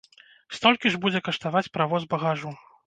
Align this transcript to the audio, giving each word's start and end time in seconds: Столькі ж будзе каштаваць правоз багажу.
Столькі 0.59 0.93
ж 0.95 1.01
будзе 1.03 1.23
каштаваць 1.29 1.65
правоз 1.77 2.11
багажу. 2.17 2.59